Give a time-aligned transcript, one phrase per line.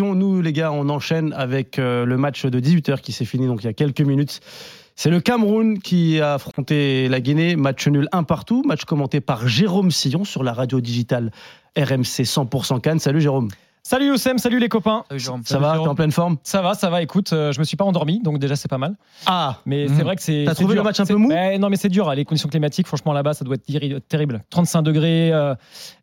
[0.00, 3.62] Nous, les gars, on enchaîne avec euh, le match de 18h qui s'est fini donc
[3.62, 4.40] il y a quelques minutes.
[4.96, 7.54] C'est le Cameroun qui a affronté la Guinée.
[7.54, 8.62] Match nul un partout.
[8.66, 11.30] Match commenté par Jérôme Sillon sur la radio digitale
[11.76, 12.98] RMC 100% Cannes.
[12.98, 13.48] Salut Jérôme.
[13.90, 15.02] Salut Oussem, salut les copains.
[15.08, 15.40] Salut Jérôme.
[15.46, 16.36] Ça va, t'es en pleine forme?
[16.42, 17.00] Ça va, ça va.
[17.00, 18.96] Écoute, euh, je me suis pas endormi, donc déjà c'est pas mal.
[19.24, 20.44] Ah Mais c'est vrai que c'est.
[20.46, 20.82] T'as trouvé dur.
[20.82, 21.30] le match un peu mou?
[21.58, 22.10] Non, mais c'est dur.
[22.10, 22.14] hein.
[22.14, 24.44] Les conditions climatiques, franchement, là-bas, ça doit être terri- terrible.
[24.50, 25.32] 35 degrés.
[25.32, 25.54] euh,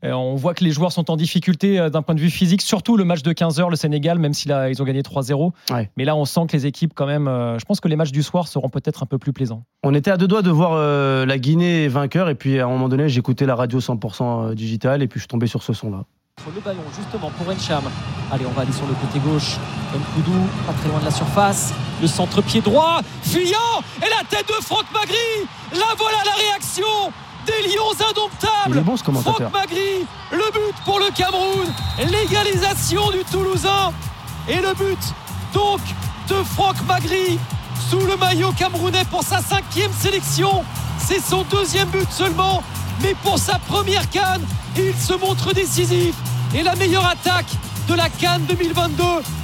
[0.04, 2.64] euh, on voit que les joueurs sont en difficulté euh, d'un point de vue physique.
[2.64, 5.52] Surtout le match de 15h, le Sénégal, même si là, ils ont gagné 3-0.
[5.70, 5.92] Ouais.
[5.96, 7.26] Mais là, on sent que les équipes, quand même.
[7.28, 9.64] je pense que les matchs du soir seront peut-être un peu plus plaisants.
[9.84, 10.76] On était à deux doigts de voir
[11.28, 12.30] la Guinée vainqueur.
[12.30, 15.04] Et puis à un moment donné, j'écoutais la radio 100% digital.
[15.04, 16.06] Et puis je suis tombé sur ce son-là.
[16.54, 17.84] Le ballon justement pour Encham.
[18.32, 19.58] Allez, on va aller sur le côté gauche.
[19.96, 21.74] Nkoudou, pas très loin de la surface.
[22.02, 23.02] Le centre pied droit.
[23.24, 25.16] Fuyant Et la tête de Franck Magri
[25.72, 27.12] La voilà la réaction
[27.48, 28.96] des Lions indomptables bon.
[29.22, 31.68] Franck Magri, le but pour le Cameroun,
[32.12, 33.92] l'égalisation du Toulousain
[34.48, 35.00] et le but
[35.54, 35.80] donc
[36.28, 37.40] de Franck Magri
[37.90, 40.64] sous le maillot camerounais pour sa cinquième sélection.
[41.00, 42.64] C'est son deuxième but seulement,
[43.02, 44.42] mais pour sa première canne,
[44.76, 46.16] il se montre décisif
[46.54, 47.48] et la meilleure attaque
[47.88, 49.04] de la canne 2022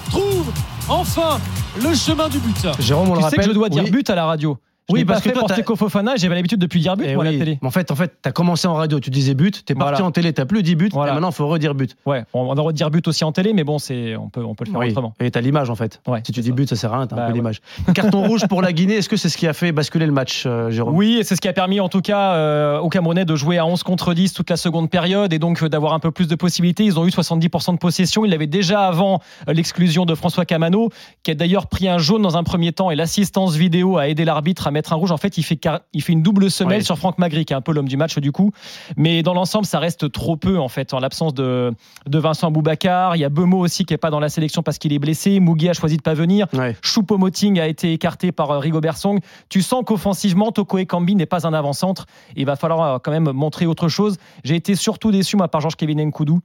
[0.10, 0.52] trouve
[0.88, 1.40] enfin
[1.82, 2.68] le chemin du but.
[2.80, 3.40] Jérôme, on tu le sais rappelle.
[3.40, 3.92] que je dois dire oui.
[3.92, 4.58] but à la radio.
[4.92, 7.60] Oui, parce que toi, Seko Fofana, j'avais l'habitude depuis dire but moi à la télé.
[7.62, 10.12] Mais En fait, en fait, t'as commencé en radio, tu disais but, t'es parti en
[10.12, 11.12] télé, t'as plus dit but, Voilà.
[11.12, 11.96] et maintenant il faut redire but.
[12.06, 14.56] Ouais, on on aurait dire but aussi en télé, mais bon, c'est on peut on
[14.56, 15.14] peut le faire autrement.
[15.20, 16.02] Et t'as l'image en fait.
[16.08, 17.38] Ouais, si tu dis but, ça sert à rien, t'as Bah un peu ouais.
[17.38, 17.62] l'image.
[17.94, 20.44] Carton rouge pour la Guinée, est-ce que c'est ce qui a fait basculer le match,
[20.46, 20.96] euh, Jérôme?
[20.96, 23.58] Oui, et c'est ce qui a permis en tout cas euh, aux Camerounais de jouer
[23.58, 26.28] à 11 contre 10 toute la seconde période et donc euh, d'avoir un peu plus
[26.28, 26.84] de possibilités.
[26.84, 28.26] Ils ont eu 70% de possession.
[28.26, 30.90] Ils l'avaient déjà avant l'exclusion de François Camano,
[31.24, 34.26] qui a d'ailleurs pris un jaune dans un premier temps et l'assistance vidéo a aidé
[34.26, 35.12] l'arbitre à mettre un rouge.
[35.12, 37.56] En fait, il fait, car- il fait une double semelle sur Franck Magri, qui est
[37.56, 38.52] un peu l'homme du match du coup.
[38.98, 41.74] Mais dans l'ensemble, ça reste trop peu en fait, en l'absence de,
[42.08, 43.16] de Vincent Boubacar.
[43.16, 45.40] Il y a Bemo aussi qui est pas dans la sélection parce qu'il est blessé.
[45.40, 46.48] Mougui a choisi de pas venir.
[46.54, 46.76] Ouais.
[46.82, 49.20] Choupo-Moting a été écarté par euh, Rigobert Song.
[49.50, 52.06] Tu sens qu'offensivement, Toko Ekambi n'est pas un avant-centre.
[52.36, 54.18] Il va falloir euh, quand même montrer autre chose.
[54.44, 56.40] J'ai été surtout déçu, moi, par Georges-Kevin Nkoudou,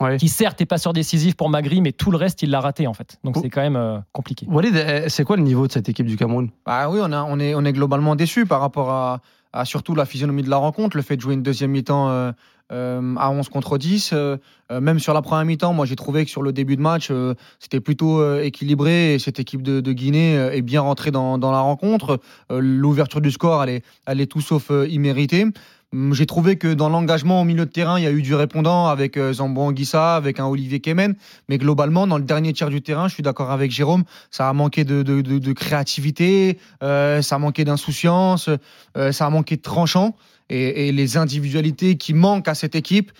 [0.00, 0.16] Ouais.
[0.16, 2.94] qui certes est passeur décisif pour Magri, mais tout le reste, il l'a raté, en
[2.94, 3.18] fait.
[3.24, 3.40] Donc Oh.
[3.42, 4.46] c'est quand même euh, compliqué.
[4.48, 6.50] Walid, eh, c'est quoi le niveau de cette équipe du Cameroun?
[6.66, 9.20] Bah oui, on, a- on, est, on est globalement déçu par rapport à,
[9.52, 12.32] à surtout la physionomie de la rencontre, le fait de jouer une deuxième mi-temps euh,
[12.70, 14.10] euh, à 11 contre 10.
[14.12, 14.36] euh,
[14.70, 17.10] euh, même sur la première mi-temps, moi j'ai trouvé que sur le début de match,
[17.58, 22.20] c'était plutôt équilibré et cette équipe de, Guinée est bien rentrée dans, la rencontre.
[22.48, 25.46] L'ouverture du score, elle est, elle est tout sauf imméritée.
[25.92, 28.34] Hum, J'ai trouvé que dans l'engagement au milieu de terrain, il y a eu du
[28.34, 31.16] répondant avec Zambo Anguissa, avec un Olivier Kemen.
[31.50, 34.52] Mais globalement, dans le dernier tiers du terrain, je suis d'accord avec Jérôme, ça a
[34.54, 38.48] manqué de, créativité, ça a manqué d'insouciance,
[38.94, 40.14] ça a manqué de tranchant.
[40.52, 43.10] Et, et les individualités qui manquent à cette équipe,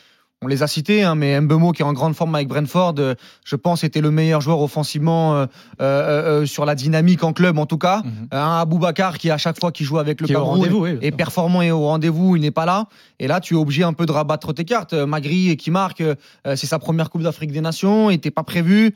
[0.42, 3.14] on les a citées, hein, mais Mbemo qui est en grande forme avec Brentford, euh,
[3.44, 5.46] je pense était le meilleur joueur offensivement euh,
[5.80, 8.02] euh, sur la dynamique en club en tout cas.
[8.04, 8.28] Mhm.
[8.32, 10.98] Un Aboubacar qui à chaque fois qu'il joue avec le Qui est Cameroun oui.
[11.00, 12.86] est performant et au rendez-vous, il n'est pas là.
[13.20, 14.94] Et là, tu es obligé un peu de rabattre tes cartes.
[14.94, 16.02] Magri qui marque,
[16.44, 18.94] c'est sa première Coupe d'Afrique des Nations, il n'était pas prévu.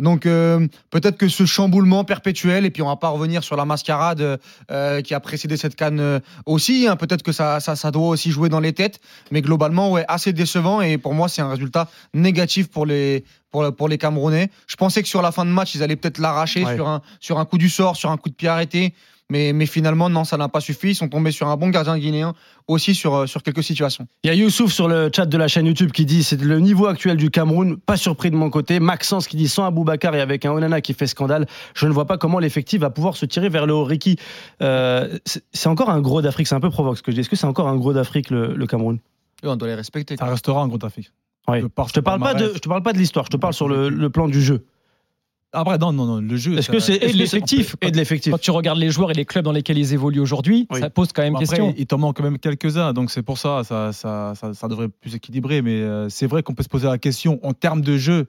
[0.00, 3.64] Donc euh, peut-être que ce chamboulement perpétuel, et puis on va pas revenir sur la
[3.64, 4.40] mascarade
[4.70, 8.08] euh, qui a précédé cette canne euh, aussi, hein, peut-être que ça, ça, ça doit
[8.08, 9.00] aussi jouer dans les têtes,
[9.30, 13.72] mais globalement, ouais, assez décevant, et pour moi, c'est un résultat négatif pour les, pour,
[13.76, 14.50] pour les Camerounais.
[14.66, 16.74] Je pensais que sur la fin de match, ils allaient peut-être l'arracher Ouais.
[16.74, 18.94] sur, un, sur un coup du sort, sur un coup de pied arrêté,
[19.30, 20.90] mais, mais finalement, non, ça n'a pas suffi.
[20.90, 22.34] Ils sont tombés sur un bon gardien guinéen
[22.68, 24.06] aussi sur, euh, sur quelques situations.
[24.22, 26.60] Il y a Youssouf sur le chat de la chaîne YouTube qui dit c'est le
[26.60, 28.80] niveau actuel du Cameroun, pas surpris de mon côté.
[28.80, 32.06] Maxence qui dit sans Aboubacar et avec un Onana qui fait scandale, je ne vois
[32.06, 33.84] pas comment l'effectif va pouvoir se tirer vers le haut.
[33.84, 34.16] Ricky,
[34.62, 37.20] euh, c'est encore un gros d'Afrique, c'est un peu provoque ce que je dis.
[37.20, 38.98] Est-ce que c'est encore un gros d'Afrique le, le Cameroun?
[39.42, 40.16] On doit les respecter.
[40.16, 40.90] Ça restera un gros par
[41.88, 42.54] Je te parle pas de, palmarès.
[42.54, 44.64] je te parle pas de l'histoire, je te parle sur le, le plan du jeu.
[45.54, 46.58] Après, non, non, non, le jeu.
[46.58, 47.76] Est-ce que c'est et de est-ce que l'effectif.
[47.80, 49.92] c'est- et de l'effectif Quand tu regardes les joueurs et les clubs dans lesquels ils
[49.94, 50.80] évoluent aujourd'hui, Oui.
[50.80, 51.74] ça pose quand même Bon, après, question.
[51.76, 54.86] il t'en manque quand même quelques-uns, donc c'est pour ça, ça, ça, ça, ça devrait
[54.86, 55.62] être plus équilibré.
[55.62, 58.26] Mais euh, c'est vrai qu'on peut se poser la question en termes de jeu.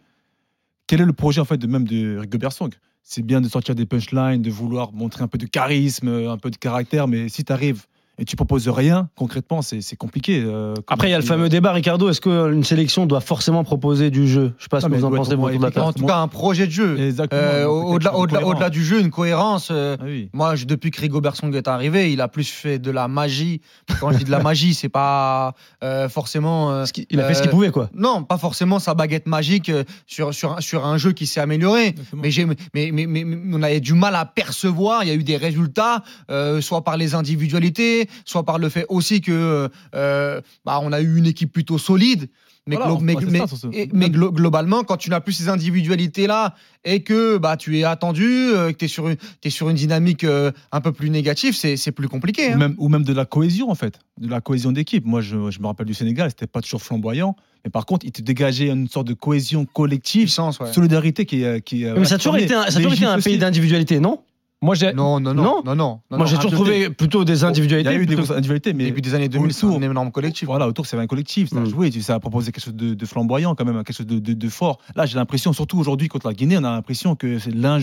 [0.88, 3.74] Quel est le projet en fait de même de Rigobert Song C'est bien de sortir
[3.76, 7.44] des punchlines, de vouloir montrer un peu de charisme, un peu de caractère, mais si
[7.44, 7.86] tu arrives
[8.18, 10.42] et tu proposes rien, concrètement, c'est c'est compliqué.
[10.46, 12.10] euh, Après, il y a le fameux débat, Ricardo.
[12.10, 14.54] Est-ce qu'une sélection doit forcément proposer du jeu?
[14.58, 15.80] Je sais pas ce que vous en pensez, vous, de.
[15.80, 17.00] En tout cas, un projet de jeu.
[17.00, 17.42] Exactement.
[17.42, 19.70] Euh, au-delà, du jeu, une cohérence.
[19.72, 20.30] euh, Ah oui.
[20.34, 23.62] Moi, je- depuis que Rigobert Song est arrivé, il a plus fait de la magie.
[24.00, 25.54] Quand je dis de la magie, c'est pas
[25.84, 26.72] euh, forcément.
[26.72, 27.90] euh, Il a fait ce qu'il euh, pouvait, quoi.
[27.94, 31.96] Non, pas forcément sa baguette magique euh, sur, sur, sur un jeu qui s'est amélioré.
[32.14, 32.30] Mais,
[32.74, 35.04] mais, mais, mais, mais on avait du mal à percevoir.
[35.04, 38.86] Il y a eu des résultats, euh, soit par les individualités, soit par le fait
[38.90, 42.28] aussi que euh, bah, on a eu une équipe plutôt solide.
[42.68, 44.98] Mais, Voilà, glo- on- mais, c'est mais- ça, sur ce- et- mais glo- globalement, quand
[44.98, 48.88] tu n'as plus ces individualités-là et que bah, tu es attendu, euh, que tu es,
[48.88, 52.50] sur une- t'es sur une dynamique euh, un peu plus négative, c'est c'est plus compliqué.
[52.50, 52.58] ou hein.
[52.58, 55.06] même, ou même de la cohésion en fait, de la cohésion d'équipe.
[55.06, 58.12] Moi, je, je me rappelle du Sénégal, c'était pas toujours flamboyant, mais par contre, il
[58.12, 60.74] te dégageait une sorte de cohésion collective, Puissance, ouais.
[60.74, 63.20] solidarité qui, est- qui Mais ça a toujours été un, ça a toujours été un
[63.20, 64.22] pays d'individualité, non?
[64.62, 64.94] Moi, j'ai.
[64.94, 67.46] Non, non, non, Non non, non, non, Moi, j'ai toujours trouvé plutôt des Il y
[67.46, 67.90] individualités.
[67.90, 70.48] a eu des plutôt- individualités, mais Début des années 2000, c'est un énorme collectif.
[70.48, 71.66] Voilà, autour, c'est un collectif, ça a Mm.
[71.70, 74.34] joué, ça a proposé quelque chose de, de flamboyant quand même, quelque chose de, de-
[74.34, 74.80] de fort.
[74.96, 77.80] Là, j'ai l'impression, surtout aujourd'hui contre la Guinée, on a l'impression que c'est l'un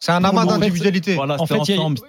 [0.00, 1.14] C'est un amas d'individualité.
[1.14, 1.58] Voilà, En fait,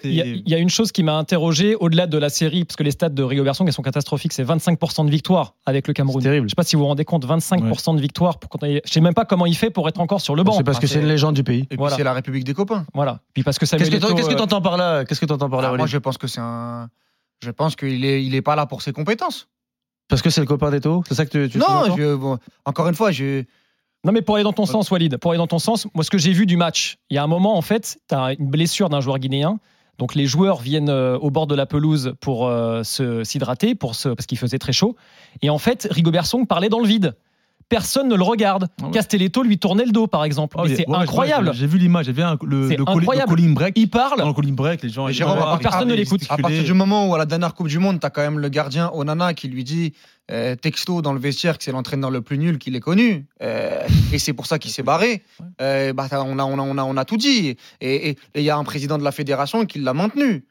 [0.04, 2.84] il y a- y, une chose qui m'a interrogé au-delà de la série, parce que
[2.84, 6.22] les stats de Rigobertson elles sont catastrophiques, c'est 25% de victoire avec le Cameroun.
[6.22, 6.48] C'est terrible.
[6.48, 8.40] Je sais pas si vous vous rendez compte, 25% de victoire.
[8.40, 10.54] Pour Je sais même pas comment il fait pour être encore sur le banc.
[10.58, 11.62] C'est parce que c'est une légende du pays.
[11.62, 11.96] Et puis Voilà.
[11.96, 12.86] c'est la République des copains.
[12.94, 13.20] Voilà.
[13.34, 15.06] Puis parce que Qu'est-ce que euh, t'entends par là?
[15.06, 16.90] Qu'est-ce que t'entends par là, Ah, moi, je pense que c'est un.
[17.44, 19.48] Je pense qu'il est, il est pas là pour ses compétences.
[20.08, 21.04] Parce que c'est le copain d'Eto?
[21.08, 23.44] C'est ça que tu, tu non, sous-entends je- bon, encore une fois, je.
[24.06, 26.12] Non, mais pour aller dans ton sens, Walid, pour aller dans ton sens, moi, ce
[26.12, 28.48] que j'ai vu du match, il y a un moment, en fait, tu as une
[28.48, 29.60] blessure d'un joueur guinéen.
[29.98, 33.96] Donc, les joueurs viennent euh, au bord de la pelouse pour euh, se- s'hydrater, pour
[33.96, 34.96] se, parce qu'il faisait très chaud.
[35.42, 37.16] Et en fait, Rigobert Song parlait dans le vide.
[37.68, 38.68] Personne ne le regarde.
[38.80, 38.92] Ah ouais.
[38.92, 40.56] Castelletto lui tournait le dos, par exemple.
[40.60, 41.52] Ah c'est ouais, incroyable.
[41.54, 43.32] J'ai vu l'image, j'ai vu un- le, C'est le, calling- incroyable.
[43.32, 43.74] le calling break.
[43.78, 44.20] Il parle.
[44.20, 45.08] Dans le calling break, les gens.
[45.10, 46.22] Jérôme, personne ne ils l'écoute.
[46.30, 48.38] À partir du moment où à la dernière Coupe du Monde, tu as quand même
[48.40, 49.94] le gardien Onana qui lui dit
[50.32, 53.26] euh, texto dans le vestiaire que c'est l'entraîneur le plus nul qu'il ait connu.
[53.42, 53.82] Euh,
[54.14, 55.24] et c'est pour ça qu'il s'est barré.
[55.62, 57.58] Euh, bah, t'as- on, a, on, a, on, a, on a tout dit.
[57.82, 60.46] Et il y a un président de la fédération qui l'a maintenu.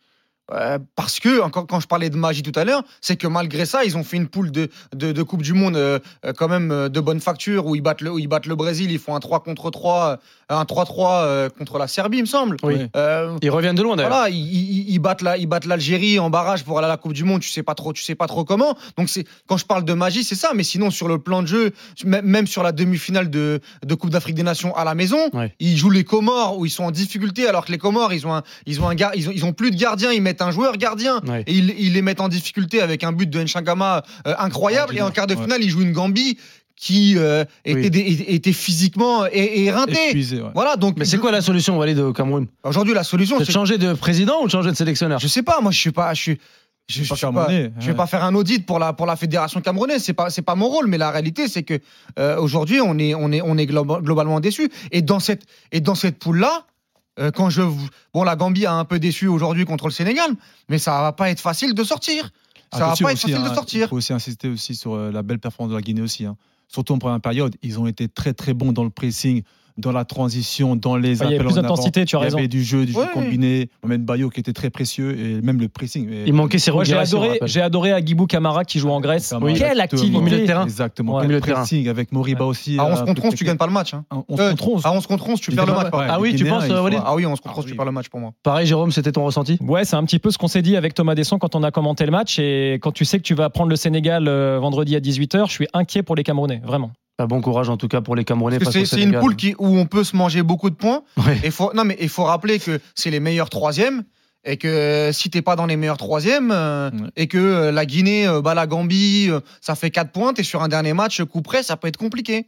[0.53, 3.65] Euh, parce que, encore quand je parlais de magie tout à l'heure, c'est que malgré
[3.65, 5.99] ça, ils ont fait une poule de, de, de Coupe du Monde euh,
[6.37, 8.93] quand même euh, de bonne facture où ils battent le, où ils battent le Brésil,
[8.93, 10.19] ils font un 3 contre 3,
[10.51, 12.57] euh, un 3-3 euh, contre la Serbie, il me semble.
[12.63, 12.75] Oui.
[12.95, 14.11] Euh, Ils reviennent de loin d'ailleurs.
[14.13, 16.99] voilà, ils, ils- ils battent la- ils battent l'Algérie en barrage pour aller à la
[16.99, 17.41] Coupe du Monde.
[17.41, 18.77] Tu sais pas trop, tu sais pas trop comment.
[18.99, 20.51] Donc c'est quand je parle de magie, c'est ça.
[20.55, 21.73] Mais sinon sur le plan de jeu,
[22.05, 25.19] même sur la demi-finale de, de Coupe d'Afrique des Nations à la maison,
[25.59, 28.35] ils jouent les Comores où ils sont en difficulté alors que les Comores ils ont
[28.35, 30.13] un, ils ont un ils ont, ils ont plus de gardien.
[30.13, 31.43] Ils mettent un joueur gardien Ouais.
[31.47, 34.97] et ils, ils les mettent en difficulté avec un but de Nchangama euh, incroyable.
[34.97, 35.43] Et en quart de Ouais.
[35.43, 36.39] finale, ils jouent une Gambie
[36.77, 37.91] qui euh, était, Oui.
[37.91, 40.09] dé- était physiquement é- éreintée.
[40.09, 40.51] Épuisé, ouais.
[40.55, 42.47] Voilà, donc Mais c'est quoi la solution, Walid, au Cameroun?
[42.65, 45.21] Aujourd'hui la solution C'est de changer de président ou de changer de sélectionneur?
[45.21, 46.39] Je sais pas, moi je suis pas, je suis,
[46.89, 47.97] je, Camerounais, je vais ouais.
[47.97, 50.67] pas faire un audit pour la pour la fédération camerounaise, c'est pas c'est pas mon
[50.69, 51.79] rôle, mais la réalité c'est que
[52.19, 55.81] euh, aujourd'hui on est on est on est globa- globalement déçu et dans cette et
[55.81, 56.67] dans cette poule là.
[57.35, 57.63] Quand je
[58.13, 60.31] bon la Gambie a un peu déçu aujourd'hui contre le Sénégal,
[60.69, 62.31] mais ça va pas être facile de sortir.
[62.73, 63.89] Ça va pas être facile hein, de Il sortir.
[63.89, 66.25] faut aussi insister aussi sur euh, la belle performance de la Guinée aussi.
[66.27, 66.37] hein.
[66.67, 69.43] Surtout en première période, ils ont été très très bons dans le pressing,
[69.77, 72.25] dans la transition, dans les Il y avait appels plus d'intensité, tu as Il y
[72.27, 72.39] raison.
[72.39, 73.07] avait du jeu, du jeu Ouais.
[73.13, 73.69] combiné.
[73.83, 76.09] Mohamed Bayo qui était très précieux et même le pressing.
[76.11, 79.35] Et- Il manquait ses j'ai on adoré, j'ai adoré Agibou Camara qui joue en Grèce.
[79.41, 79.55] Oui.
[79.55, 80.19] Quelle exactement.
[80.19, 80.65] Au milieu de activité terrain.
[80.65, 81.15] Exactement.
[81.15, 81.21] Ouais.
[81.23, 81.61] Quel Milieu de terrain.
[81.61, 82.79] pressing avec Moriba aussi.
[82.79, 83.95] À 11 euh, contre 11, tu gagnes pas le match.
[83.95, 84.05] hein.
[84.11, 84.87] Un 11 Euh, contre 11.
[84.87, 85.89] À 11 contre 11, tu Il perds le match.
[85.93, 86.75] Ah oui, tu penses, font-
[87.05, 87.77] Ah oui, 11 contre Ah 11, tu oui.
[87.77, 88.33] perds le match pour moi.
[88.43, 89.59] Pareil, Jérôme, c'était ton ressenti?
[89.61, 91.71] Ouais, c'est un petit peu ce qu'on s'est dit avec Thomas Desson quand on a
[91.71, 92.39] commenté le match.
[92.39, 95.53] Et quand tu sais que tu vas prendre le Sénégal euh, vendredi à 18h, je
[95.53, 96.93] suis inquiet pour les Camerounais, vraiment.
[97.19, 98.59] Bah, Bon courage en tout cas pour les Camerounais.
[98.59, 101.03] Parce que c'est une poule qui, où on peut se manger beaucoup de points.
[101.17, 101.39] Ouais.
[101.45, 104.03] Et faut, non, mais il faut rappeler que c'est les meilleurs troisièmes.
[104.47, 106.99] Et que si t'es pas dans les meilleurs troisièmes, euh, Ouais.
[107.17, 110.43] et que euh, la Guinée euh, bat la Gambie, euh, ça fait 4 points, t'es
[110.43, 112.47] sur un dernier match, coup près, ça peut être compliqué.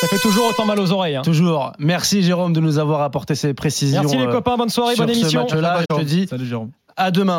[0.00, 1.16] Ça fait toujours autant mal aux oreilles.
[1.16, 1.22] hein.
[1.22, 1.72] Toujours.
[1.78, 4.00] Merci Jérôme de nous avoir apporté ces précisions.
[4.02, 5.46] Merci les euh, copains, bonne soirée, sur bonne ce émission.
[5.50, 6.70] Je te dis Salut Jérôme.
[6.96, 7.38] à demain.